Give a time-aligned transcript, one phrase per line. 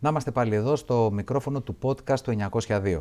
[0.00, 3.00] Να είμαστε πάλι εδώ στο μικρόφωνο του podcast του 902.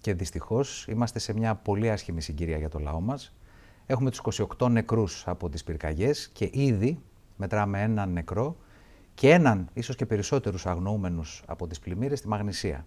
[0.00, 3.34] Και δυστυχώς είμαστε σε μια πολύ άσχημη συγκυρία για το λαό μας.
[3.86, 6.98] Έχουμε τους 28 νεκρούς από τις πυρκαγιές και ήδη
[7.36, 8.56] μετράμε έναν νεκρό
[9.14, 12.86] και έναν, ίσως και περισσότερους αγνοούμενους από τις πλημμύρες στη Μαγνησία.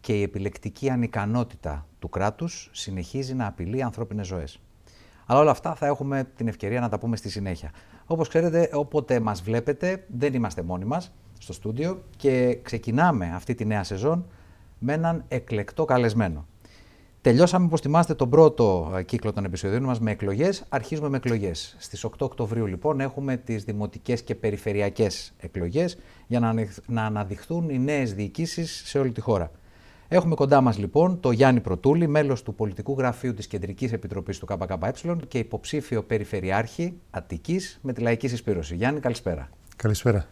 [0.00, 4.60] Και η επιλεκτική ανικανότητα του κράτους συνεχίζει να απειλεί ανθρώπινες ζωές.
[5.26, 7.70] Αλλά όλα αυτά θα έχουμε την ευκαιρία να τα πούμε στη συνέχεια.
[8.06, 13.64] Όπως ξέρετε, όποτε μας βλέπετε, δεν είμαστε μόνοι μας στο στούντιο και ξεκινάμε αυτή τη
[13.64, 14.26] νέα σεζόν
[14.78, 16.46] με έναν εκλεκτό καλεσμένο.
[17.20, 20.64] Τελειώσαμε, όπως θυμάστε, τον πρώτο ε, κύκλο των επεισοδίων μας με εκλογές.
[20.68, 21.76] Αρχίζουμε με εκλογές.
[21.78, 26.54] Στις 8 Οκτωβρίου, λοιπόν, έχουμε τις δημοτικές και περιφερειακές εκλογές για
[26.86, 29.50] να αναδειχθούν οι νέες διοικήσεις σε όλη τη χώρα.
[30.08, 34.46] Έχουμε κοντά μας λοιπόν το Γιάννη Πρωτούλη, μέλος του Πολιτικού Γραφείου της Κεντρικής Επιτροπής του
[34.46, 38.74] ΚΚΕ και υποψήφιο Περιφερειάρχη Αττικής με τη Λαϊκή Συσπήρωση.
[38.74, 39.48] Γιάννη, καλησπέρα.
[39.76, 40.26] Καλησπέρα.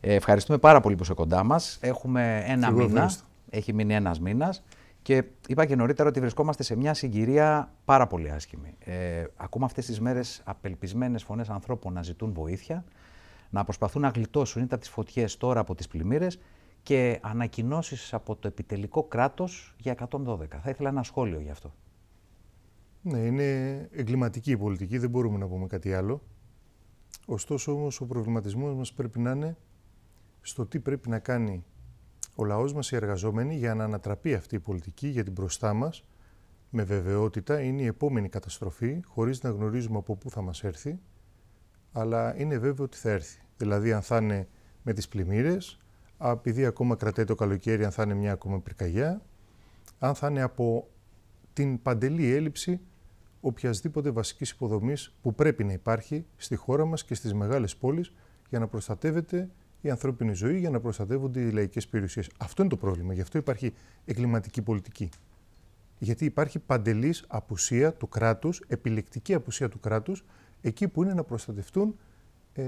[0.00, 1.78] Ε, ευχαριστούμε πάρα πολύ που είσαι κοντά μας.
[1.80, 3.10] Έχουμε ένα μήνα.
[3.50, 4.62] Έχει μείνει ένας μήνας.
[5.02, 8.74] Και είπα και νωρίτερα ότι βρισκόμαστε σε μια συγκυρία πάρα πολύ άσχημη.
[8.78, 12.84] Ε, ακούμε αυτές τις μέρες απελπισμένες φωνές ανθρώπων να ζητούν βοήθεια,
[13.50, 16.38] να προσπαθούν να γλιτώσουν είτε από τις φωτιές τώρα από τις πλημμύρες
[16.82, 20.60] και ανακοινώσεις από το επιτελικό κράτος για 112.
[20.62, 21.74] Θα ήθελα ένα σχόλιο γι' αυτό.
[23.02, 26.22] Ναι, είναι εγκληματική η πολιτική, δεν μπορούμε να πούμε κάτι άλλο.
[27.26, 29.56] Ωστόσο όμως ο προβληματισμός μας πρέπει να είναι
[30.46, 31.64] στο τι πρέπει να κάνει
[32.34, 36.04] ο λαός μας, οι εργαζόμενοι, για να ανατραπεί αυτή η πολιτική, γιατί μπροστά μας,
[36.70, 40.98] με βεβαιότητα, είναι η επόμενη καταστροφή, χωρίς να γνωρίζουμε από πού θα μας έρθει,
[41.92, 43.40] αλλά είναι βέβαιο ότι θα έρθει.
[43.56, 44.48] Δηλαδή, αν θα είναι
[44.82, 45.78] με τις πλημμύρες,
[46.18, 49.22] επειδή ακόμα κρατάει το καλοκαίρι, αν θα είναι μια ακόμα πυρκαγιά,
[49.98, 50.88] αν θα είναι από
[51.52, 52.80] την παντελή έλλειψη
[53.40, 58.12] οποιασδήποτε βασικής υποδομής που πρέπει να υπάρχει στη χώρα μας και στις μεγάλες πόλεις
[58.48, 59.50] για να προστατεύεται
[59.86, 62.30] η ανθρώπινη ζωή για να προστατεύονται οι λαϊκές περιουσίες.
[62.38, 63.14] Αυτό είναι το πρόβλημα.
[63.14, 63.72] Γι' αυτό υπάρχει
[64.04, 65.08] εγκληματική πολιτική.
[65.98, 70.24] Γιατί υπάρχει παντελής απουσία του κράτους, επιλεκτική απουσία του κράτους,
[70.60, 71.96] εκεί που είναι να προστατευτούν
[72.52, 72.62] ε,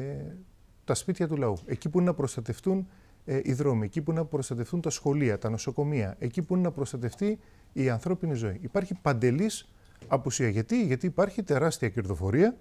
[0.85, 2.89] τα σπίτια του λαού, εκεί που είναι να προστατευτούν
[3.25, 6.63] ε, οι δρόμοι, εκεί που είναι να προστατευτούν τα σχολεία, τα νοσοκομεία, εκεί που είναι
[6.63, 7.39] να προστατευτεί
[7.73, 8.59] η ανθρώπινη ζωή.
[8.61, 9.69] Υπάρχει παντελής
[10.09, 10.49] απουσία.
[10.49, 12.57] Γιατί; Γιατί υπάρχει τεράστια κερδοφορία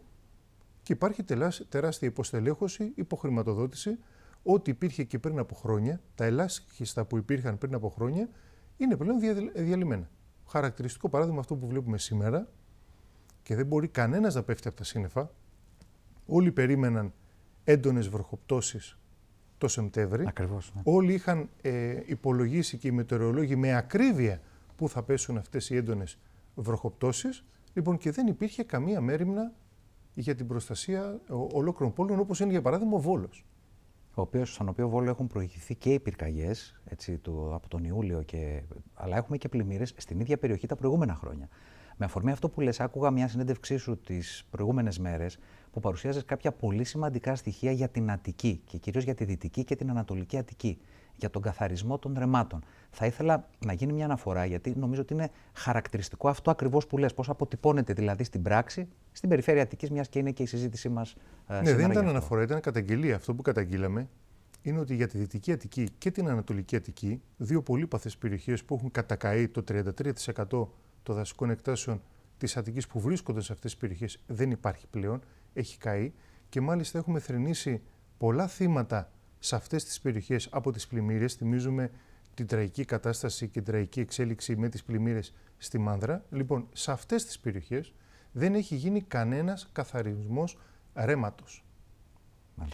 [0.84, 1.24] και υπάρχει
[1.70, 3.98] τεράστια υποστελέχωση, υποχρηματοδότηση
[4.44, 8.30] ό,τι υπήρχε και πριν από χρόνια, τα ελάχιστα που υπήρχαν πριν από χρόνια,
[8.78, 9.20] είναι πλέον
[9.56, 10.10] διαλυμένα.
[10.48, 12.48] Χαρακτηριστικό παράδειγμα αυτό που βλέπουμε σήμερα
[13.44, 15.32] και δεν μπορεί κανένας να πέφτει από τα σύννεφα.
[16.26, 17.14] Όλοι περίμεναν
[17.64, 18.98] έντονες βροχοπτώσεις
[19.58, 20.26] το Σεπτέμβρη.
[20.28, 20.82] Ακριβώς, ναι.
[20.84, 24.42] Όλοι είχαν ε, υπολογίσει και οι μετεωρολόγοι με ακρίβεια
[24.76, 26.20] πού θα πέσουν αυτές οι έντονες
[26.56, 27.46] βροχοπτώσεις.
[27.74, 29.54] Λοιπόν, και δεν υπήρχε καμία μέρημνα
[30.14, 33.46] για την προστασία ολόκληρων πόλεων, όπως είναι για παράδειγμα ο Βόλος
[34.18, 36.82] ο οποίος, στον οποίο Βόλο έχουν προηγηθεί και οι πυρκαγιές
[37.54, 38.64] από τον Ιούλιο, και,
[38.94, 41.50] αλλά έχουμε και πλημμύρες στην ίδια περιοχή τα προηγούμενα χρόνια.
[41.98, 45.38] Με αφορμή αυτό που λες, άκουγα μια συνέντευξή σου τις προηγούμενες μέρες
[45.72, 49.76] που παρουσίαζες κάποια πολύ σημαντικά στοιχεία για την Αττική και κυρίως για τη Δυτική και
[49.76, 50.80] την Ανατολική Αττική,
[51.18, 52.64] για τον καθαρισμό των ρεμάτων.
[52.90, 57.14] Θα ήθελα να γίνει μια αναφορά, γιατί νομίζω ότι είναι χαρακτηριστικό αυτό ακριβώς που λες,
[57.14, 61.16] πώς αποτυπώνεται δηλαδή στην πράξη, στην περιφέρεια Αττικής, μιας και είναι και η συζήτησή μας.
[61.48, 63.16] Ε, ναι, δεν ήταν αναφορά, ήταν καταγγελία.
[63.16, 64.10] Αυτό που καταγγείλαμε
[64.62, 68.92] είναι ότι για τη Δυτική Αττική και την Ανατολική Αττική, δύο πολύπαθες περιοχές που έχουν
[68.92, 70.68] κατακαεί το 33%
[71.04, 72.02] των δασικών εκτάσεων
[72.38, 75.22] της Αττικής που βρίσκονται σε αυτές τις περιοχές δεν υπάρχει πλέον,
[75.54, 76.12] έχει καεί
[76.50, 77.82] και μάλιστα έχουμε θρυνήσει
[78.18, 79.12] πολλά θύματα
[79.48, 81.34] σε αυτές τις περιοχές από τις πλημμύρες.
[81.34, 81.92] Θυμίζουμε
[82.34, 86.26] την τραγική κατάσταση και την τραγική εξέλιξη με τις πλημμύρες στη Μάνδρα.
[86.30, 87.94] Λοιπόν, σε αυτές τις περιοχές
[88.32, 90.58] δεν έχει γίνει κανένας καθαρισμός
[90.96, 91.66] ρέματος.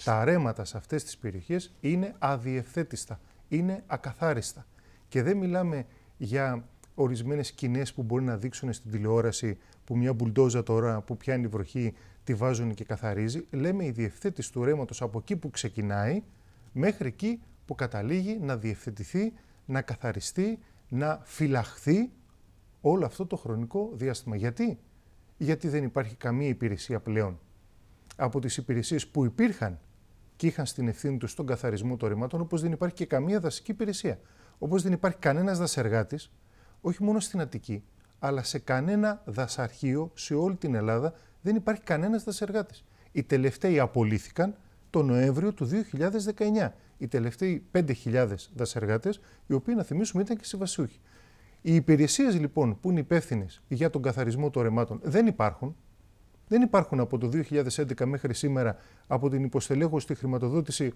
[0.04, 4.66] Τα ρέματα σε αυτές τις περιοχές είναι αδιευθέτηστα, είναι ακαθάριστα.
[5.08, 5.86] Και δεν μιλάμε
[6.18, 11.48] για ορισμένες σκηνές που μπορεί να δείξουν στην τηλεόραση που μια μπουλντόζα τώρα που πιάνει
[11.48, 13.46] βροχή τη βάζουν και καθαρίζει.
[13.50, 16.24] Λέμε η διευθέτηση του ρέματος από εκεί που ξεκινάει
[16.74, 19.34] μέχρι εκεί που καταλήγει να διευθετηθεί,
[19.66, 20.60] να καθαριστεί,
[20.90, 22.12] να φυλαχθεί
[22.82, 24.36] όλο αυτό το χρονικό διάστημα.
[24.36, 24.80] Γιατί;
[25.38, 27.40] Γιατί δεν υπάρχει καμία υπηρεσία πλέον
[28.16, 29.80] από τις υπηρεσίες που υπήρχαν
[30.36, 33.72] και είχαν στην ευθύνη τους στον καθαρισμό των ρημάτων, όπως δεν υπάρχει και καμία δασική
[33.72, 34.20] υπηρεσία.
[34.58, 36.32] Όπως δεν υπάρχει κανένας δασεργάτης,
[36.82, 37.84] όχι μόνο στην Αττική,
[38.20, 42.84] αλλά σε κανένα δασαρχείο σε όλη την Ελλάδα δεν υπάρχει κανένας δασεργάτης.
[43.12, 44.56] Οι τελευταίοι απολύθηκαν
[44.94, 45.68] το Νοέμβριο του
[46.38, 46.70] 2019.
[46.98, 51.00] Οι τελευταίοι 5.000 δασεργάτες, οι οποίοι να θυμίσουμε ήταν και συμβασιούχοι.
[51.62, 55.76] Οι υπηρεσίες λοιπόν που είναι υπεύθυνες για τον καθαρισμό των ρεμάτων δεν υπάρχουν.
[56.48, 58.76] Δεν υπάρχουν από το 2011 μέχρι σήμερα
[59.08, 60.94] από την υποστελέχωση στη χρηματοδότηση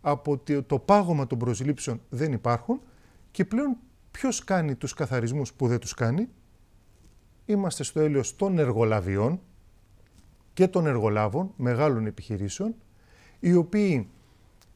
[0.00, 2.80] από το πάγωμα των προσλήψεων δεν υπάρχουν
[3.30, 3.76] και πλέον
[4.10, 6.28] ποιος κάνει τους καθαρισμούς που δεν τους κάνει;
[7.46, 9.40] Είμαστε στο έλεος των εργολαβιών
[10.52, 12.74] και των εργολάβων μεγάλων επιχειρήσεων,
[13.40, 14.08] οι οποίοι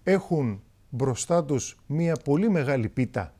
[0.03, 3.35] έχουν μπροστά τους μία πολύ μεγάλη πίτα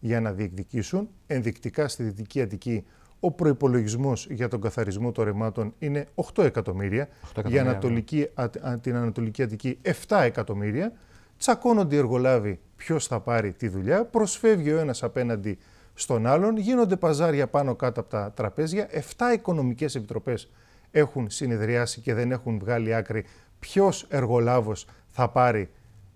[0.00, 1.08] για να διεκδικήσουν.
[1.26, 2.84] Ενδεικτικά στη Δυτική Αττική
[3.20, 7.08] ο προπολογισμό για τον καθαρισμό των ρεμάτων είναι 8 εκατομμύρια.
[7.34, 8.26] 8 για Ανατολική,
[8.80, 10.92] την Ανατολική Αττική 7 εκατομμύρια.
[11.38, 14.04] Τσακώνονται οι εργολάβοι ποιος θα πάρει τη δουλειά.
[14.04, 15.58] Προσφεύγει ο ένας απέναντι
[15.94, 16.56] στον άλλον.
[16.56, 18.88] Γίνονται παζάρια πάνω κάτω από τα τραπέζια.
[18.92, 20.50] 7 οικονομικές επιτροπές
[20.90, 23.24] έχουν συνεδριάσει και δεν έχουν βγάλει άκρη
[23.60, 25.70] ποιος εργολάβος θα πάρει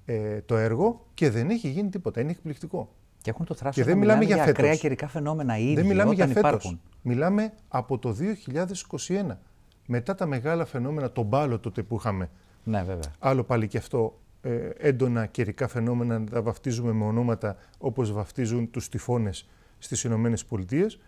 [0.05, 2.21] ε, το έργο και δεν έχει γίνει τίποτα.
[2.21, 2.89] Είναι εκπληκτικό.
[3.23, 6.27] Και έχουν το θράσος να μιλάμε για, για ακραία καιρικά φαινόμενα ήδη Δεν μιλάμε για
[6.27, 6.77] φέτος.
[7.03, 8.17] Μιλάμε από το
[9.29, 9.37] 2021.
[9.87, 12.31] Μετά τα μεγάλα φαινόμενα, τον μπάλο τότε που είχαμε.
[12.65, 13.13] Ναι, βέβαια.
[13.19, 18.71] Άλλο πάλι και αυτό ε, έντονα καιρικά φαινόμενα να τα βαφτίζουμε με ονόματα όπως βαφτίζουν
[18.71, 19.49] τους τυφώνες
[19.79, 21.01] στις Ηνωμένες Πολιτείες.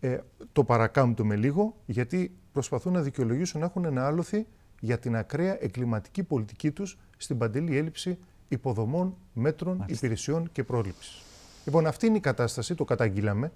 [0.00, 0.18] Ε,
[0.52, 4.46] το παρακάμπτουμε λίγο γιατί προσπαθούν να δικαιολογήσουν να έχουν ένα άλοθη
[4.80, 8.18] για την ακραία εγκληματική πολιτική τους στην παντελή έλλειψη
[8.48, 10.06] υποδομών, μέτρων, Μάλιστα.
[10.06, 11.22] υπηρεσιών και πρόληψης.
[11.64, 13.52] Λοιπόν, αυτή είναι η κατάσταση, το καταγγείλαμε.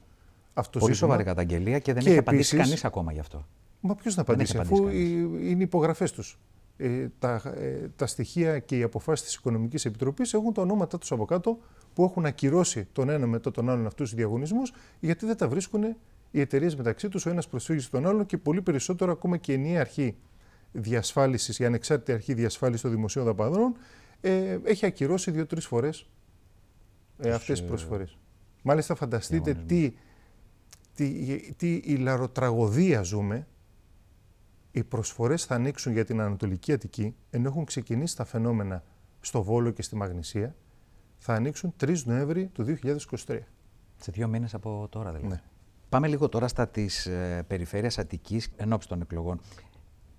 [0.55, 3.47] Αυτό Πολύ σοβαρή καταγγελία και δεν και έχει απαντήσει κανείς ακόμα γι' αυτό.
[3.81, 6.39] Μα ποιος να απαντήσει, αφού είναι υπογραφές τους.
[6.77, 11.13] Ε, τα, ε, τα στοιχεία και οι αποφάσεις της Οικονομικής Επιτροπής έχουν τα ονόματά τους
[11.13, 11.59] από κάτω
[11.95, 15.83] που έχουν ακυρώσει τον ένα μετά τον άλλον αυτούς τους διαγωνισμούς, γιατί δεν τα βρίσκουν
[16.31, 19.55] οι εταιρείες μεταξύ τους, ο ένας προσφύγει στον άλλον και πολύ περισσότερο ακόμα και η
[19.55, 20.17] ενιαία αρχή
[20.75, 23.77] διασφάλισης, η ανεξάρτητη αρχή διασφάλισης των δημοσίων δαπανών,
[24.21, 26.07] ε, έχει ακυρώσει δύο-τρεις φορές
[27.19, 28.19] ε, αυτές τις προσφορές.
[28.63, 29.93] Μάλιστα φανταστείτε τι,
[30.95, 33.47] τι, τι ηλαροτραγωδία ζούμε.
[34.71, 38.83] Οι προσφορές θα ανοίξουν για την Ανατολική Αττική, ενώ έχουν ξεκινήσει τα φαινόμενα
[39.21, 40.57] στο Βόλο και στη Μαγνησία,
[41.19, 43.39] θα ανοίξουν 3 Νοέμβρη του 2023.
[43.97, 45.27] Σε δύο μήνες από τώρα δηλαδή.
[45.27, 45.43] Ναι.
[45.89, 49.41] Πάμε λίγο τώρα στα της ε, περιφέρειας Αττικής ενώπιση των εκλογών.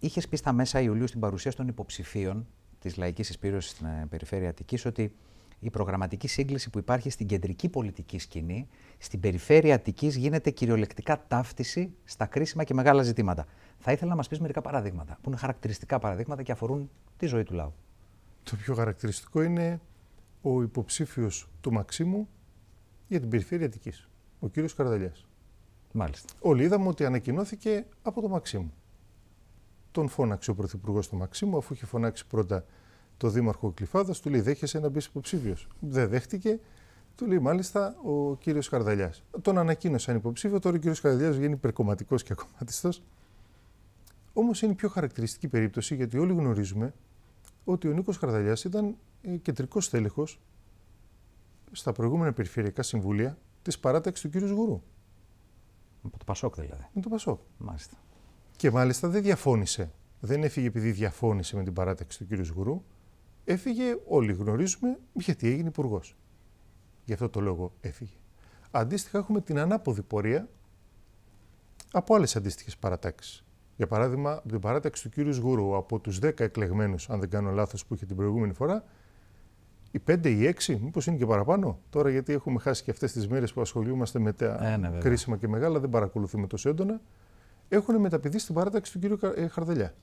[0.05, 2.47] Είχες πει στα μέσα Ιουλίου στην παρουσίαση των υποψηφίων
[2.79, 5.15] της Λαϊκής Εισπήρωσης στην ε, περιφέρεια Αττικής ότι
[5.59, 8.67] η προγραμματική σύγκληση που υπάρχει στην κεντρική πολιτική σκηνή,
[8.97, 13.45] στην περιφέρεια Αττικής γίνεται κυριολεκτικά ταύτιση στα κρίσιμα και μεγάλα ζητήματα.
[13.77, 17.43] Θα ήθελα να μας πεις μερικά παραδείγματα, που είναι χαρακτηριστικά παραδείγματα και αφορούν τη ζωή
[17.43, 17.73] του λαού.
[18.43, 19.81] Το πιο χαρακτηριστικό είναι
[20.41, 22.29] ο υποψήφιος του Μαξίμου
[23.07, 24.09] για την περιφέρεια Αττικής,
[24.39, 25.27] ο κύριος Καρδαλιάς.
[25.91, 26.33] Μάλιστα.
[26.39, 28.73] Όλοι είδαμε ότι ανακοινώθηκε από το Μαξίμου.
[29.95, 32.65] Τον φώναξε ο Πρωθυπουργός του Μαξίμου, αφού είχε φωνάξει πρώτα
[33.17, 35.67] το Δήμαρχο Κλειφάδας, του λέει: Δέχεσαι να μπεις υποψήφιος.
[35.79, 36.59] Δεν δέχτηκε.
[37.15, 39.13] Του λέει μάλιστα ο κύριος Καρδαλιά.
[39.41, 42.89] Τον ανακοίνωσαν υποψήφιο, τώρα ο κύριος Καρδαλιά βγαίνει υπερκομματικός και ακομματιστό.
[44.33, 46.93] Όμως είναι η πιο χαρακτηριστική περίπτωση γιατί όλοι γνωρίζουμε
[47.63, 50.27] ότι ο Νίκος Καρδαλιά ήταν ε, κεντρικός τέλεχο
[51.71, 54.81] στα προηγούμενα περιφερειακά συμβούλια της παράταξης του κύριου Γουρού.
[56.03, 56.85] Από το Πασόκ δηλαδή.
[56.93, 57.39] Με το Πασόκ.
[57.57, 57.97] Μάλιστα.
[58.55, 59.91] Και μάλιστα δεν διαφώνησε.
[60.19, 62.83] Δεν έφυγε επειδή διαφώνησε με την παράταξη του κύριου Γουρού
[63.45, 66.15] Έφυγε, όλοι γνωρίζουμε, γιατί έγινε υπουργός.
[67.05, 68.13] Γι' αυτό το λόγο έφυγε.
[68.71, 70.49] Αντίστοιχα, έχουμε την ανάποδη πορεία
[71.91, 73.43] από άλλες αντίστοιχες παρατάξεις.
[73.75, 77.51] Για παράδειγμα, από την παράταξη του κύριου Σγουρού, από τους 10 εκλεγμένους, αν δεν κάνω
[77.51, 78.83] λάθος, που είχε την προηγούμενη φορά,
[79.91, 83.27] οι 5 ή 6, μήπως είναι και παραπάνω; Τώρα, γιατί έχουμε χάσει και αυτές τις
[83.27, 87.01] μέρες που ασχολούμαστε με τα ε, ναι, κρίσιμα και μεγάλα, δεν παρακολουθούμε τόσο έντονα,
[87.69, 89.93] έχουν μεταπηδεί στην παράταξη του κύριου ε, Χαρδελιά.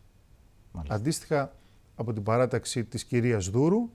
[0.89, 1.53] Αντίστοιχα,
[1.95, 3.91] από την παράταξη της κυρίας Δούρου,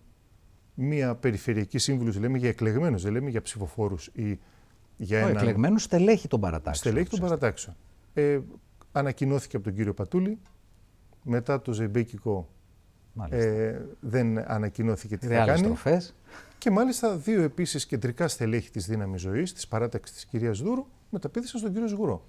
[0.74, 4.40] μία περιφερειακή σύμβουλος, λέμε για εκλεγμένους, δεν λέμε για ψηφοφόρους ή
[4.98, 5.36] για έναν...
[5.36, 6.94] Εκλεγμένους στελέχη των παρατάξεων.
[6.94, 7.76] Στελέχη των παρατάξεων.
[8.14, 8.40] Ε,
[8.92, 10.40] ανακοινώθηκε από τον κύριο Πατούλη,
[11.24, 12.50] μετά το Ζεμπέκικο
[13.30, 15.58] ε, δεν ανακοινώθηκε τι θα κάνει.
[15.58, 16.16] Στροφές.
[16.58, 21.60] Και μάλιστα δύο επίσης κεντρικά στελέχη της δύναμης ζωής, της παράταξης της κυρίας Δούρου, μεταπίδησαν
[21.60, 22.26] στον κύριο Σγουρό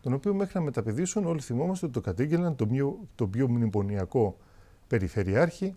[0.00, 4.36] τον οποίο μέχρι να μεταπηδήσουν όλοι θυμόμαστε ότι το κατήγγελαν το πιο, το πιο μνημονιακό
[4.86, 5.74] περιφερειάρχη,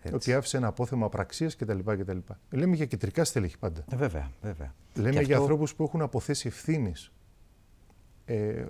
[0.00, 0.14] Έτσι.
[0.14, 1.78] ότι άφησε ένα απόθεμα πραξία κτλ.
[1.84, 2.18] κτλ.
[2.50, 3.84] Λέμε για κεντρικά στελέχη πάντα.
[3.90, 4.74] Ε, βέβαια, βέβαια.
[4.94, 7.12] Λέμε για ανθρώπους που έχουν αποθέσει ευθύνης
[8.24, 8.64] ε,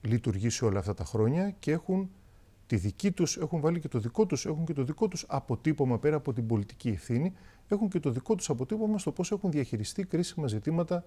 [0.00, 2.10] λειτουργήσει όλα αυτά τα χρόνια και έχουν
[2.66, 5.98] τη δική τους, έχουν βάλει και το δικό τους, έχουν και το δικό τους αποτύπωμα
[5.98, 7.32] πέρα από την πολιτική ευθύνη,
[7.68, 11.04] έχουν και το δικό τους αποτύπωμα στο πώς έχουν διαχειριστεί κρίσιμα ζητήματα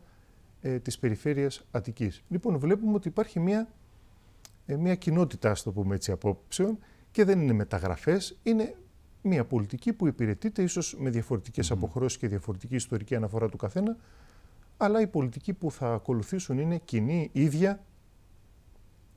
[0.65, 2.23] ε, της περιφέρειας Αττικής.
[2.27, 3.67] Λοιπόν, βλέπουμε ότι υπάρχει μια
[4.65, 6.77] ε, μια κοινότητα, ας το πούμε έτσι, απόψεων
[7.11, 8.75] και δεν είναι μεταγραφές, είναι
[9.21, 11.75] μια πολιτική που υπηρετείται ίσως με διαφορετικές mm.
[11.75, 13.97] αποχρώσεις και διαφορετική ιστορική αναφορά του καθένα,
[14.77, 17.83] αλλά η πολιτική που θα ακολουθήσουν είναι κοινή, ίδια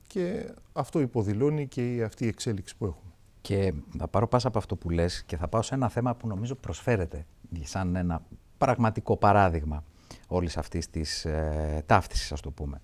[0.07, 3.11] και αυτό υποδηλώνει και αυτή η εξέλιξη που έχουμε.
[3.41, 6.27] Και θα πάρω πάσα από αυτό που λες και θα πάω σε ένα θέμα που
[6.27, 7.25] νομίζω προσφέρεται
[7.63, 8.21] σαν ένα
[8.57, 9.83] πραγματικό παράδειγμα
[10.27, 12.81] όλης αυτής της ε, ταύτισης, ας το πούμε.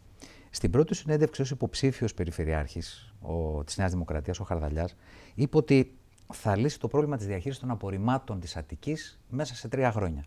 [0.50, 4.96] Στην πρώτη συνέντευξη ως υποψήφιος περιφερειάρχης ο, της Νέας Δημοκρατίας, ο Χαρδαλιάς,
[5.36, 5.98] είπε ότι
[6.34, 10.26] θα λύσει το πρόβλημα της διαχείρισης των απορριμμάτων της Αττικής μέσα σε τρία χρόνια.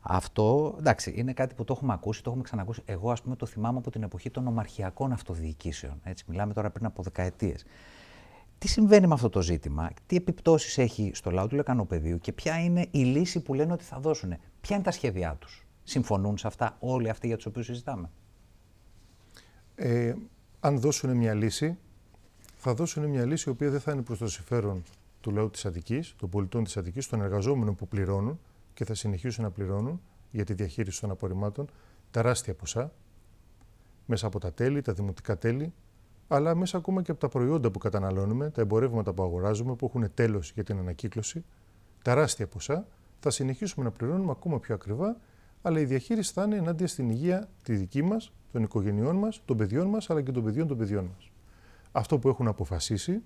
[0.00, 2.82] Αυτό, εντάξει, είναι κάτι που το έχουμε ακούσει, το έχουμε ξανακούσει.
[2.84, 6.00] Εγώ, ας πούμε, το θυμάμαι από την εποχή των ομαρχιακών αυτοδιοικήσεων.
[6.02, 7.64] Έτσι, μιλάμε τώρα πριν από δεκαετίες.
[8.58, 12.62] Τι συμβαίνει με αυτό το ζήτημα, τι επιπτώσεις έχει στο λαό του Λεκανοπεδίου; Και ποια
[12.62, 14.34] είναι η λύση που λένε ότι θα δώσουν.
[14.60, 18.10] Ποια είναι τα σχέδιά τους; Συμφωνούν σε αυτά όλοι αυτοί για τους οποίους συζητάμε.
[19.74, 20.14] Ε,
[20.60, 21.78] αν δώσουν μια λύση,
[22.56, 24.82] θα δώσουν μια λύση η οποία δεν θα είναι προς το συμφέρον
[25.20, 28.40] του λαού της Αττικής, των πολιτών της Αττικής, των εργαζόμενων που πληρώνουν,
[28.74, 30.00] και θα συνεχίσουν να πληρώνουν
[30.30, 31.66] για τη διαχείριση των απορριμμάτων
[32.10, 32.92] τεράστια ποσά
[34.06, 35.72] μέσα από τα τέλη, τα δημοτικά τέλη,
[36.28, 40.14] αλλά μέσα ακόμα και από τα προϊόντα που καταναλώνουμε, τα εμπορεύματα που αγοράζουμε, που έχουν
[40.14, 41.44] τέλος για την ανακύκλωση,
[42.02, 42.86] τεράστια ποσά.
[43.20, 45.16] Θα συνεχίσουμε να πληρώνουμε ακόμα πιο ακριβά,
[45.66, 49.56] αλλά η διαχείριση θα είναι ενάντια στην υγεία τη δική μας, των οικογενειών μας, των
[49.56, 51.30] παιδιών μας, αλλά και των παιδιών των παιδιών μας.
[51.92, 53.22] Αυτό που έχουν αποφασίσει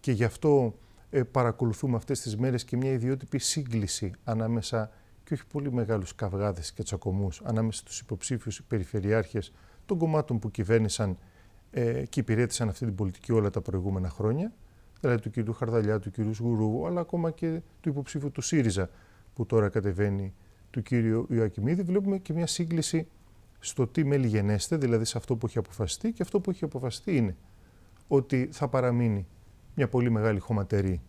[0.00, 0.74] και γι' αυτό
[1.10, 4.90] ε, παρακολουθούμε αυτές τις μέρες και μια ιδιότυπη σύγκληση ανάμεσα
[5.24, 9.52] και όχι πολύ μεγάλους καυγάδες και τσακωμούς ανάμεσα στους υποψήφιους περιφερειάρχες
[9.86, 11.18] των κομμάτων που κυβέρνησαν
[11.70, 14.52] ε, και υπηρέτησαν αυτή την πολιτική όλα τα προηγούμενα χρόνια,
[15.00, 15.56] δηλαδή του κ.
[15.56, 16.14] Χαρδαλιά, του κ.
[16.40, 18.90] Γουρού, αλλά ακόμα και του υποψήφιου του ΣΥΡΙΖΑ
[19.34, 20.34] που τώρα κατεβαίνει
[20.70, 20.90] του κ.
[21.30, 23.08] Ιωακημίδη, βλέπουμε και μια σύγκληση
[23.58, 27.16] στο τι μέλη γενέστε, δηλαδή σε αυτό που έχει αποφασιστεί και αυτό που έχει αποφασιστεί
[27.16, 27.36] είναι
[28.08, 29.26] ότι θα παραμείνει
[29.74, 31.00] μια πολύ μεγάλη χωματερή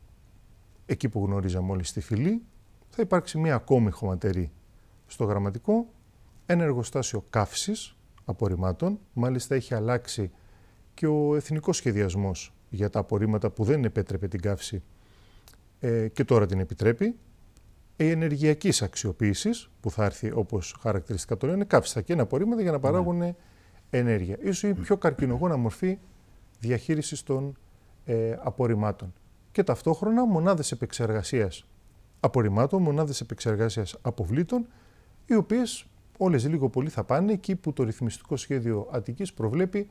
[0.86, 2.42] εκεί που γνωρίζαμε όλοι στη φυλή.
[2.90, 4.52] Θα υπάρξει μια ακόμη χωματερή
[5.08, 5.88] στο γραμματικό,
[6.46, 9.00] ένα εργοστάσιο καύσης απορριμμάτων.
[9.14, 10.32] Μάλιστα έχει αλλάξει
[10.94, 14.84] και ο εθνικός σχεδιασμός για τα απορρίμματα που δεν επέτρεπε την καύση
[15.80, 17.16] ε, και τώρα την επιτρέπει.
[18.02, 22.72] Η ενεργειακής αξιοποίησης που θα έρθει όπως χαρακτηριστικά το λένε, καύσιτα και ένα απορρίμματα για
[22.72, 22.84] να ναι.
[22.84, 23.36] παράγουν
[23.90, 24.38] ενέργεια.
[24.42, 25.98] Ίσως η πιο καρκινογόνα μορφή
[26.60, 27.58] διαχείρισης των
[28.06, 29.14] ε, απορριμμάτων.
[29.52, 31.66] Και ταυτόχρονα μονάδες επεξεργασίας
[32.20, 34.68] απορριμμάτων, μονάδες επεξεργασίας αποβλήτων,
[35.26, 35.86] οι οποίες
[36.18, 39.90] όλες λίγο πολύ θα πάνε εκεί που το ρυθμιστικό σχέδιο Αττικής προβλέπει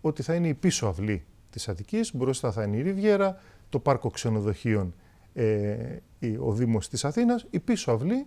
[0.00, 4.10] ότι θα είναι η πίσω αυλή της Αττικής, μπροστά θα είναι η Ριβιέρα, το πάρκο
[4.10, 4.94] ξενοδοχείων,
[5.32, 5.96] ε,
[6.38, 8.26] ο Δήμος της Αθήνας, η πίσω αυλή,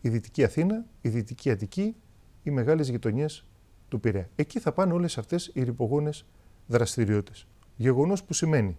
[0.00, 1.96] η Δυτική Αθήνα, η Δυτική Αττική,
[2.42, 3.44] οι μεγάλες γειτονιές
[3.88, 4.28] του Πειραιά.
[4.36, 6.26] Εκεί θα πάνε όλες αυτές οι ρηπογόνες
[6.66, 7.46] δραστηριότητες.
[7.76, 8.76] Γεγονός που σημαίνει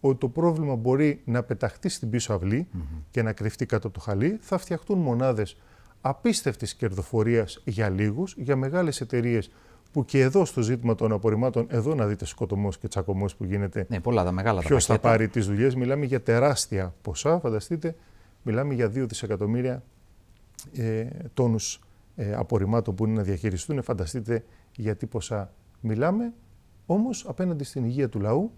[0.00, 2.68] ότι το πρόβλημα μπορεί να πεταχτεί στην πίσω αυλή
[3.10, 4.38] και να κρυφτεί κάτω από το χαλί.
[4.40, 5.56] Θα φτιαχτούν μονάδες
[6.00, 9.50] απίστευτης κερδοφορίας για λίγους, για μεγάλες εταιρείες
[9.94, 13.86] που και εδώ στο ζήτημα των απορριμμάτων, εδώ να δείτε σκοτωμός και τσακωμός που γίνεται.
[13.88, 15.74] Ναι, πολλά τα μεγάλα Ποιος θα πάρει τις δουλειές.
[15.74, 17.38] Μιλάμε για τεράστια ποσά.
[17.38, 17.96] Φανταστείτε,
[18.42, 19.82] μιλάμε για 2 δισεκατομμύρια
[20.72, 21.80] ε, τόνους
[22.14, 23.82] ε, απορριμμάτων που είναι να διαχειριστούν.
[23.82, 24.44] Φανταστείτε
[24.76, 26.32] για τι ποσά μιλάμε.
[26.86, 28.52] Όμως απέναντι στην υγεία του λαού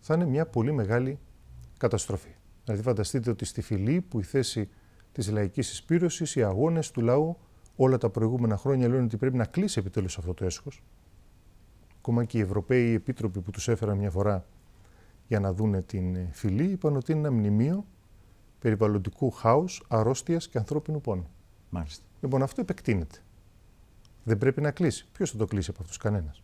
[0.00, 1.18] θα είναι μια πολύ μεγάλη
[1.78, 2.34] καταστροφή.
[2.64, 4.68] Δηλαδή φανταστείτε ότι στη φυλή που η θέση
[5.12, 7.36] της λαϊκής εισπήρωσης, οι αγώνες του λαού
[7.76, 10.82] όλα τα προηγούμενα χρόνια λένε ότι πρέπει να κλείσει επιτέλους αυτό το έσχος.
[11.98, 14.46] Ακόμα και οι Ευρωπαίοι επίτροποι που τους έφεραν μια φορά
[15.28, 17.84] για να δούνε την φυλή είπαν ότι είναι ένα μνημείο
[18.58, 21.28] περιβαλλοντικού χάους, αρρώστιας και ανθρώπινου πόνου.
[21.70, 22.04] Μάλιστα.
[22.20, 23.18] Λοιπόν, αυτό επεκτείνεται.
[24.24, 25.06] Δεν πρέπει να κλείσει.
[25.12, 26.42] Ποιος θα το κλείσει από αυτούς, κανένας.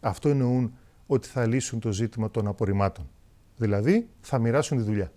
[0.00, 0.72] Αυτό εννοούν
[1.06, 3.08] ότι θα λύσουν το ζήτημα των απορριμμάτων.
[3.56, 5.12] Δηλαδή θα μοιράσουν τη δουλειά.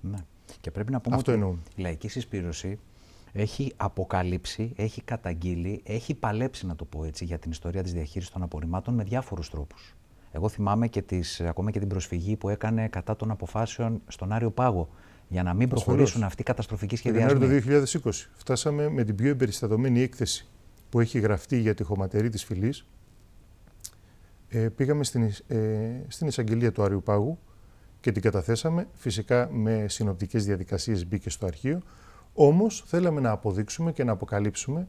[0.00, 0.18] Ναι.
[0.60, 1.62] Και πρέπει να πούμε Αυτό ότι εννοούν.
[1.76, 2.78] η λαϊκή συσπήρωση
[3.32, 8.32] έχει αποκαλύψει, έχει καταγγείλει, έχει παλέψει, να το πω έτσι, για την ιστορία της διαχείρισης
[8.32, 9.96] των απορριμμάτων με διάφορους τρόπους.
[10.30, 14.50] Εγώ θυμάμαι και τις, ακόμα και την προσφυγή που έκανε κατά των αποφάσεων στον Άριο
[14.50, 14.88] Πάγο
[15.28, 17.38] για να μην προχωρήσουν αυτοί οι καταστροφικοί σχεδιασμοί.
[17.38, 17.46] Το
[18.04, 20.48] 2020 φτάσαμε με την πιο εμπεριστατωμένη έκθεση
[20.88, 22.86] που έχει γραφτεί για τη χωματερή της φυλής
[24.54, 25.58] ε, πήγαμε στην, ε,
[26.08, 27.38] στην εισαγγελία του Άριου Πάγου
[28.00, 28.88] και την καταθέσαμε.
[28.94, 31.82] Φυσικά με συνοπτικές διαδικασίες μπήκε στο αρχείο.
[32.34, 34.88] Όμως θέλαμε να αποδείξουμε και να αποκαλύψουμε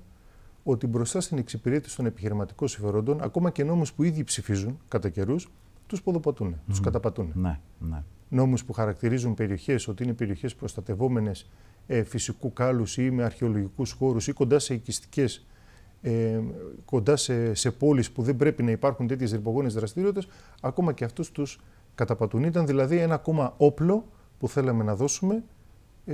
[0.64, 5.52] ότι μπροστά στην εξυπηρέτηση των επιχειρηματικών συμφερόντων, ακόμα και νόμους που ήδη ψηφίζουν κατά καιρούς,
[5.88, 6.60] τους ποδοπατούν, mm.
[6.68, 7.32] τους καταπατούν.
[7.34, 8.04] Ναι, ναι.
[8.30, 11.50] Νόμους που χαρακτηρίζουν περιοχές ότι είναι περιοχές προστατευόμενες
[11.88, 15.46] ε, φυσικού κάλους ή με αρχαιολογικούς χώρους ή κοντά σε οικιστικές
[16.02, 16.40] ε,
[16.86, 20.28] κοντά σε, σε πόλεις που δεν πρέπει να υπάρχουν τέτοιες ρηπογόνες δραστηριότητες,
[20.62, 21.60] ακόμα και αυτούς τους
[21.96, 22.44] καταπατούν.
[22.44, 24.06] Ήταν δηλαδή ένα ακόμα όπλο
[24.40, 25.42] που θέλαμε να δώσουμε ε,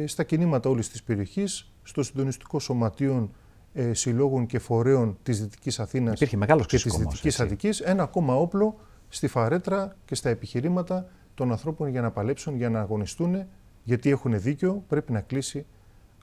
[0.05, 3.29] στα κινήματα όλης της περιοχής, στο συντονιστικό σωματείο
[3.73, 8.35] ε, συλλόγων και φορέων της Δυτικής Αθήνας Υπήρχε μεγάλος και της Δυτικής Αττικής, ένα ακόμα
[8.35, 8.79] όπλο
[9.09, 13.45] στη φαρέτρα και στα επιχειρήματα των ανθρώπων για να παλέψουν, για να αγωνιστούν,
[13.83, 15.65] γιατί έχουν δίκιο, πρέπει να κλείσει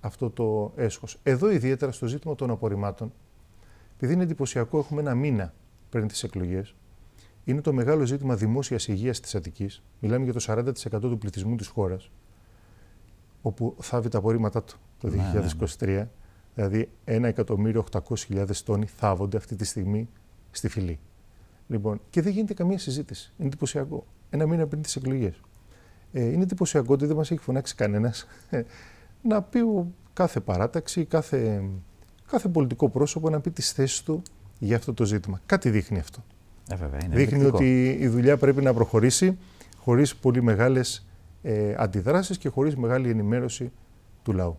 [0.01, 1.19] αυτό το έσχος.
[1.23, 3.13] Εδώ ιδιαίτερα στο ζήτημα των απορριμμάτων,
[3.95, 5.55] επειδή είναι εντυπωσιακό, έχουμε ένα μήνα
[5.91, 6.75] πριν τις εκλογές,
[7.45, 9.83] είναι το μεγάλο ζήτημα δημόσιας υγείας της Αττικής.
[10.01, 12.11] Μιλάμε για το 40% του πληθυσμού της χώρας,
[13.47, 15.13] όπου θάβει τα απορρίμματά του το 2023.
[15.79, 16.09] Ναι, ναι, ναι.
[16.55, 20.09] Δηλαδή, 1.800.000 τόνοι θάβονται αυτή τη στιγμή
[20.51, 20.99] στη φυλή.
[21.67, 23.33] Λοιπόν, και δεν γίνεται καμία συζήτηση.
[23.39, 24.07] Είναι εντυπωσιακό.
[24.31, 25.41] Ένα μήνα πριν τις εκλογές.
[26.13, 28.63] Ε, είναι εντυπωσιακό ότι δεν μας έχει φωνάξει κανένας ε,
[29.31, 29.61] να πει
[30.13, 31.69] κάθε παράταξη, κάθε,
[32.27, 34.23] κάθε πολιτικό πρόσωπο να πει τις θέσεις του
[34.59, 35.41] για αυτό το ζήτημα.
[35.47, 36.25] Κάτι δείχνει αυτό.
[36.71, 39.39] Ε, βέβαια, είναι δείχνει ότι η δουλειά πρέπει να προχωρήσει
[39.77, 41.06] χωρίς πολύ μεγάλες
[41.49, 43.73] ε, αντιδράσεις και χωρίς μεγάλη ενημέρωση
[44.23, 44.59] του λαού.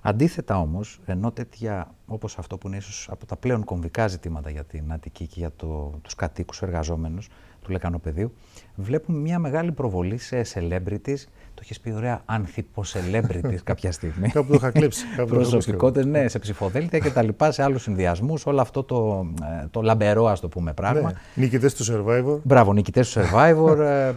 [0.00, 4.64] Αντίθετα όμως, ενώ τέτοια όπως αυτό που είναι ίσως από τα πλέον κομβικά ζητήματα για
[4.64, 7.28] την Αττική και για το, τους κατοίκους εργαζόμενους
[7.62, 8.32] του λεκανοπεδίου,
[8.74, 11.18] βλέπουμε μια μεγάλη προβολή σε celebrities.
[11.54, 14.28] Το έχεις πει ωραία, ανθιπο-celebrities κάποια στιγμή.
[14.28, 15.04] Κάπου το είχα κλέψει.
[15.26, 18.46] Προσωπικότητες, ναι, σε ψηφοδέλτια και τα λοιπά, σε άλλους συνδυασμούς.
[18.46, 19.26] Όλο αυτό το,
[19.62, 21.12] ε, το λαμπερό, ας το πούμε, πράγμα.
[21.12, 21.42] Ναι.
[21.42, 22.40] Νικητές του Survivor.
[22.42, 23.78] Μπράβο, νικητές του Survivor.
[23.78, 24.14] ε, ε,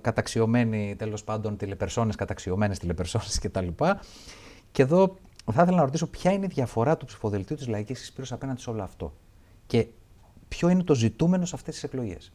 [0.00, 3.66] καταξιωμένοι τέλος πάντων τηλεπερσόνες, καταξιωμένες τηλεπερσόνες κτλ.
[4.72, 5.16] Και εδώ
[5.52, 8.70] θα ήθελα να ρωτήσω ποια είναι η διαφορά του ψηφοδελτίου της Λαϊκής Εισπήρωση απέναντι σε
[8.70, 9.14] όλο αυτό.
[9.66, 9.86] Και
[10.48, 12.32] ποιο είναι το ζητούμενο σε αυτές τις εκλογές.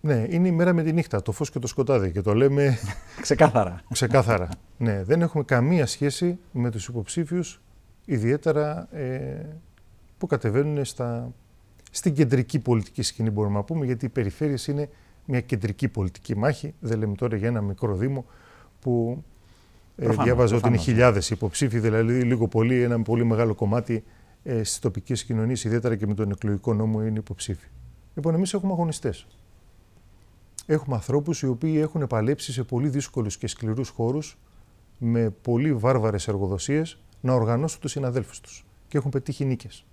[0.00, 2.78] Ναι, είναι η μέρα με τη νύχτα, το φως και το σκοτάδι και το λέμε...
[3.20, 3.82] Ξεκάθαρα.
[3.92, 4.48] Ξεκάθαρα.
[4.76, 7.60] ναι, δεν έχουμε καμία σχέση με τους υποψήφιους,
[8.04, 9.46] ιδιαίτερα ε,
[10.18, 11.32] που κατεβαίνουν στα,
[11.90, 14.88] στην κεντρική πολιτική σκηνή μπορούμε να πούμε, γιατί οι περιφέρειες είναι
[15.24, 16.74] μια κεντρική πολιτική μάχη.
[16.80, 18.24] Δεν λέμε τώρα για ένα μικρό δήμο
[18.80, 19.24] που
[19.96, 24.04] ε, διάβαζα ότι είναι χιλιάδες υποψήφοι, δηλαδή λίγο πολύ, ένα πολύ μεγάλο κομμάτι
[24.42, 27.66] ε, στις τοπικές κοινωνίες, ιδιαίτερα και με τον εκλογικό νόμο, είναι υποψήφοι.
[28.14, 29.26] Λοιπόν, εμείς έχουμε αγωνιστές.
[30.66, 34.38] Έχουμε ανθρώπους οι οποίοι έχουν παλέψει σε πολύ δύσκολους και σκληρούς χώρους
[34.98, 39.84] με πολύ βάρβαρες εργοδοσίες να οργανώσουν τους συναδέλφους τους και έχουν πετύχει νίκες.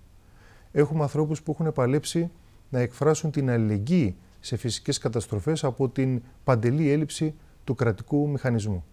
[0.72, 2.30] Έχουμε ανθρώπους που έχουν παλέψει
[2.70, 8.84] να εκφράσουν την αλληλεγγύη σε φυσικές καταστροφές από την παντελή έλλειψη του κρατικού μηχανισμού.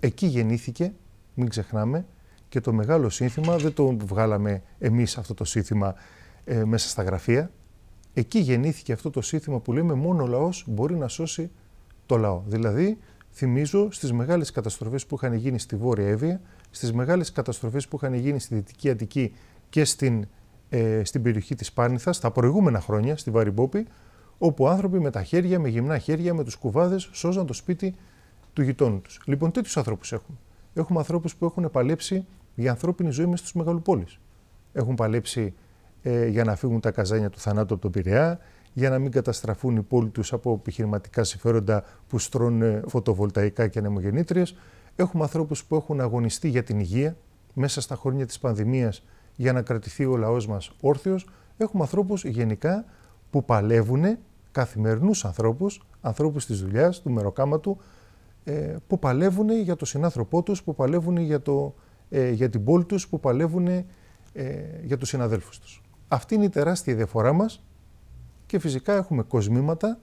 [0.00, 0.92] Εκεί γεννήθηκε,
[1.34, 2.06] μην ξεχνάμε,
[2.48, 5.94] και το μεγάλο σύνθημα, δεν το βγάλαμε εμείς αυτό το σύνθημα
[6.44, 7.50] ε, μέσα στα γραφεία.
[8.14, 11.50] Εκεί γεννήθηκε αυτό το σύνθημα που λέμε μόνο ο λαός μπορεί να σώσει
[12.06, 12.42] το λαό.
[12.46, 12.98] Δηλαδή,
[13.32, 18.14] θυμίζω στις μεγάλες καταστροφές που είχαν γίνει στη Βόρεια Εύβοια, στις μεγάλες καταστροφές που είχαν
[18.14, 19.32] γίνει στη Δυτική Αττική
[19.68, 20.26] και στην,
[20.68, 23.86] ε, στην περιοχή της Πάρνηθας, τα προηγούμενα χρόνια, στη Βαριμπόπη,
[24.38, 27.94] όπου άνθρωποι με τα χέρια, με γυμνά χέρια, με τους κουβάδες, σώζαν το σπίτι
[28.56, 29.20] του γειτόνου τους.
[29.24, 30.38] Λοιπόν, τέτοιους ανθρώπους έχουμε.
[30.74, 34.20] Έχουμε ανθρώπους που έχουν παλέψει για ανθρώπινη ζωή μέσα στους μεγαλοπόλεις.
[34.72, 35.54] Έχουν παλέψει
[36.02, 38.38] ε, για να φύγουν τα καζάνια του θανάτου από τον Πειραιά,
[38.72, 44.56] για να μην καταστραφούν οι πόλοι τους από επιχειρηματικά συμφέροντα που στρώνουν φωτοβολταϊκά και ανεμογεννήτριες.
[44.96, 47.16] Έχουμε ανθρώπους που έχουν αγωνιστεί για την υγεία
[47.54, 49.04] μέσα στα χρόνια της πανδημίας
[49.36, 51.28] για να κρατηθεί ο λαός μας όρθιος.
[51.56, 52.84] Έχουμε ανθρώπους γενικά
[53.30, 54.18] που παλεύουν
[54.52, 57.84] καθημερινούς ανθρώπους, ανθρώπους της δουλειάς, του μεροκάματου, ε,
[58.86, 61.74] που παλεύουν για τον συνάνθρωπό τους, που παλεύουν για, το,
[62.08, 63.84] ε, για την πόλη τους, που παλεύουν ε,
[64.82, 65.82] για τους συναδέλφους τους.
[66.08, 67.64] Αυτή είναι η τεράστια διαφορά μας
[68.46, 69.98] και φυσικά έχουμε κοσμήματα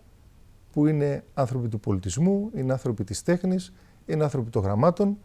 [0.71, 3.73] που είναι άνθρωποι του πολιτισμού, είναι άνθρωποι της τέχνης,
[4.05, 5.17] είναι άνθρωποι των γραμμάτων,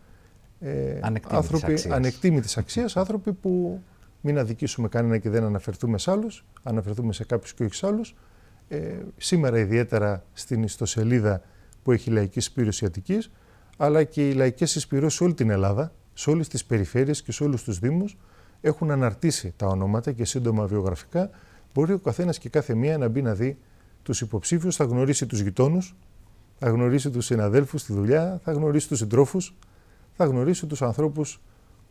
[0.60, 1.94] ε, άνθρωποι αξίας.
[1.94, 3.80] ανεκτήμητης αξίας, άνθρωποι που
[4.20, 8.14] μην αδικήσουμε κανένα και δεν αναφερθούμε σε άλλους, αναφερθούμε σε κάποιους και όχι σε άλλους.
[8.68, 11.42] Ε, σήμερα ιδιαίτερα στην ιστοσελίδα
[11.82, 13.18] που έχει η λαϊκή συσπήρωση Αττική,
[13.76, 17.44] αλλά και οι λαϊκές συσπηρώσει σε όλη την Ελλάδα, σε όλες τις περιφέρειες και σε
[17.44, 18.16] όλους τους Δήμους,
[18.60, 21.30] έχουν αναρτήσει τα ονόματα και σύντομα βιογραφικά.
[21.74, 23.58] Μπορεί ο καθένας και κάθε μία να μπει να δει
[24.02, 25.94] τους υποψήφιους, θα γνωρίσει τους γειτόνους,
[26.58, 29.54] θα γνωρίσει τους συναδέλφους στη δουλειά, θα γνωρίσει τους συντρόφους,
[30.12, 31.40] θα γνωρίσει τους ανθρώπους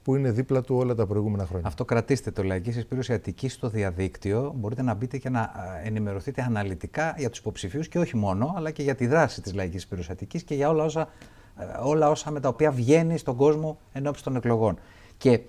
[0.08, 1.68] που είναι δίπλα του όλα τα προηγούμενα χρόνια.
[1.68, 4.54] Αυτό κρατήστε το Λαϊκή Συσπήρωση Αττική στο διαδίκτυο.
[4.56, 5.52] Μπορείτε να μπείτε και να
[5.84, 9.82] ενημερωθείτε αναλυτικά για τους υποψηφίους και όχι μόνο, αλλά και για τη δράση της Λαϊκής
[9.82, 11.10] Συσπήρωση Αττική και για όλα όσα,
[11.58, 14.80] ε, όλα όσα με τα οποία βγαίνει στον κόσμο εν των εκλογών.
[15.18, 15.40] Και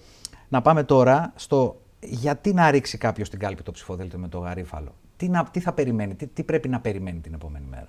[0.49, 4.95] να πάμε τώρα στο γιατί να ρίξει κάποιος την κάλπη το ψηφοδέλτιο με το γαρίφαλο.
[5.17, 7.89] Τι, να, τι θα περιμένει, τι, τι πρέπει να περιμένει την επόμενη μέρα.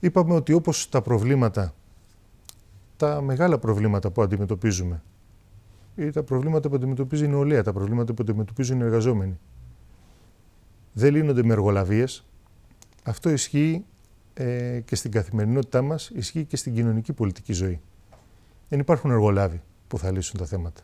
[0.00, 1.74] Είπαμε ότι όπως τα προβλήματα,
[2.96, 5.02] τα μεγάλα προβλήματα που αντιμετωπίζουμε,
[5.94, 9.38] ή τα προβλήματα που αντιμετωπίζει η νεολαία, τα προβλήματα που αντιμετωπίζουν οι εργαζόμενοι.
[10.92, 12.26] Δεν λύνονται με εργολαβίες.
[13.02, 13.84] Αυτό ισχύει
[14.34, 17.80] ε, και στην καθημερινότητά μας, ισχύει και στην κοινωνική πολιτική ζωή.
[18.68, 20.82] Δεν υπάρχουν εργολάβοι που θα λύσουν τα θέματα.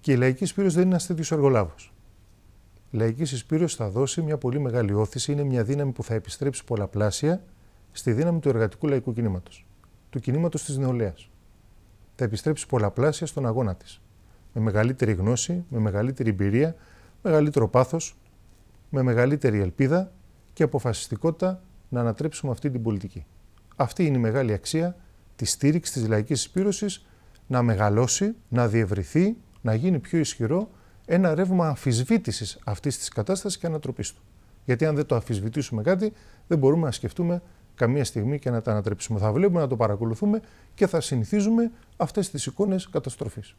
[0.00, 1.92] Και η λαϊκής σπήρωση δεν είναι ένας τέτοιος εργολάβος.
[2.90, 6.64] Η λαϊκής συσπήρωση θα δώσει μια πολύ μεγάλη όθηση, είναι μια δύναμη που θα επιστρέψει
[6.64, 7.42] πολλαπλάσια
[7.92, 9.66] στη δύναμη του εργατικού λαϊκού κινήματος,
[10.10, 11.30] του κινήματος της νεολαίας.
[12.16, 14.00] Θα επιστρέψει πολλαπλάσια στον αγώνα της.
[14.52, 16.74] Με μεγαλύτερη γνώση, με μεγαλύτερη εμπειρία,
[17.22, 18.16] μεγαλύτερο πάθος,
[18.90, 20.12] με μεγαλύτερη ελπίδα
[20.52, 23.24] και αποφασιστικότητα να ανατρέψουμε αυτή την πολιτική.
[23.76, 24.96] Αυτή είναι η μεγάλη αξία
[25.36, 27.06] της στήριξης της λαϊκής εισπήρωσης
[27.46, 30.70] να μεγαλώσει, να διευρυθεί, να γίνει πιο ισχυρό
[31.06, 34.22] ένα ρεύμα αμφισβήτησης αυτής της κατάστασης και ανατροπής του.
[34.64, 36.12] Γιατί αν δεν το αμφισβητήσουμε κάτι,
[36.46, 37.42] δεν μπορούμε να σκεφτούμε
[37.76, 39.18] καμία στιγμή και να τα ανατρέψουμε.
[39.18, 40.40] Θα βλέπουμε, να το παρακολουθούμε
[40.74, 43.56] και θα συνηθίζουμε αυτές τις εικόνες καταστροφής.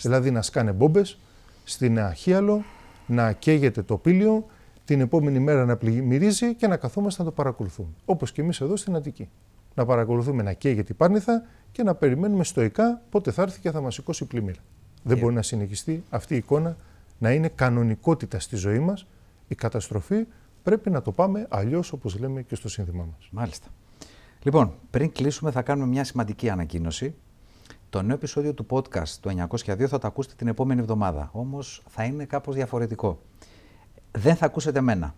[0.00, 1.18] Δηλαδή να σκάνε μπόμπες
[1.64, 2.64] στην Αχίαλο,
[3.06, 4.46] να καίγεται το πύλιο,
[4.84, 7.88] την επόμενη μέρα να πλημμυρίζει και να καθόμαστε να το παρακολουθούμε.
[8.04, 9.28] Όπως και εμείς εδώ στην Αττική.
[9.74, 13.80] Να παρακολουθούμε να καίγεται η Πάρνηθα και να περιμένουμε στοικά πότε θα έρθει και θα
[13.80, 14.60] μας σηκώσει πλημμύρα.
[15.02, 16.76] Δεν μπορεί να συνεχιστεί αυτή η εικόνα
[17.18, 19.06] να είναι κανονικότητα στη ζωή μας.
[19.48, 20.26] Η καταστροφή
[20.68, 23.28] πρέπει να το πάμε αλλιώς όπως λέμε και στο σύνθημά μας.
[23.30, 23.68] Μάλιστα.
[24.42, 27.14] Λοιπόν, πριν κλείσουμε, θα κάνουμε μια σημαντική ανακοίνωση.
[27.90, 31.30] Το νέο επεισόδιο του podcast του 902 θα το ακούσετε την επόμενη εβδομάδα.
[31.32, 33.20] Όμως θα είναι κάπως διαφορετικό.
[34.10, 35.14] Δεν θα ακούσετε μένα.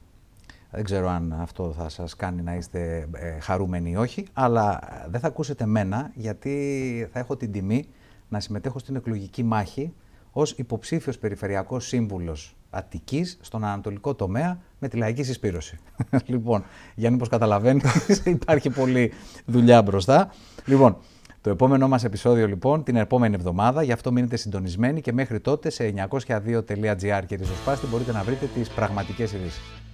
[0.71, 5.21] Δεν ξέρω αν αυτό θα σας κάνει να είστε ε, χαρούμενοι ή όχι, αλλά δεν
[5.21, 7.89] θα ακούσετε μένα γιατί θα έχω την τιμή
[8.29, 9.93] να συμμετέχω στην εκλογική μάχη
[10.33, 15.79] ως υποψήφιος περιφερειακός σύμβουλος Αττικής στον ανατολικό τομέα με τη λαϊκή συσπήρωση.
[16.27, 16.65] λοιπόν,
[16.95, 17.85] Γιάννη, πως καταλαβαίνεις,
[18.25, 19.13] υπάρχει πολλή
[19.47, 20.31] δουλειά μπροστά.
[20.65, 20.97] Λοιπόν,
[21.41, 25.71] το επόμενό μας επεισόδιο λοιπόν την επόμενη εβδομάδα, γι' αυτό μείνετε συντονισμένοι και μέχρι τότε
[25.71, 29.90] σε 902.gr και ριζοσπάστη μπορείτε να βρείτε τις πραγματικές ειδήσεις.